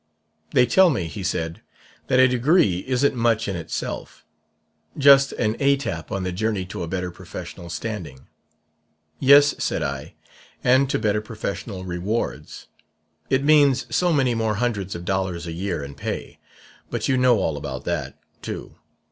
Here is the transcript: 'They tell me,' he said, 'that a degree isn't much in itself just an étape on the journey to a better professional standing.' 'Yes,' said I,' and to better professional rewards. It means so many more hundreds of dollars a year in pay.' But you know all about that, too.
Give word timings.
'They 0.53 0.65
tell 0.65 0.89
me,' 0.89 1.05
he 1.05 1.21
said, 1.21 1.61
'that 2.07 2.19
a 2.19 2.27
degree 2.27 2.83
isn't 2.87 3.13
much 3.13 3.47
in 3.47 3.55
itself 3.55 4.25
just 4.97 5.31
an 5.33 5.53
étape 5.59 6.09
on 6.11 6.23
the 6.23 6.31
journey 6.31 6.65
to 6.65 6.81
a 6.81 6.87
better 6.87 7.11
professional 7.11 7.69
standing.' 7.69 8.25
'Yes,' 9.19 9.53
said 9.63 9.83
I,' 9.83 10.15
and 10.63 10.89
to 10.89 10.97
better 10.97 11.21
professional 11.21 11.85
rewards. 11.85 12.65
It 13.29 13.43
means 13.43 13.85
so 13.95 14.11
many 14.11 14.33
more 14.33 14.55
hundreds 14.55 14.95
of 14.95 15.05
dollars 15.05 15.45
a 15.45 15.51
year 15.51 15.83
in 15.83 15.93
pay.' 15.93 16.39
But 16.89 17.07
you 17.07 17.15
know 17.15 17.37
all 17.37 17.55
about 17.55 17.85
that, 17.85 18.17
too. 18.41 18.77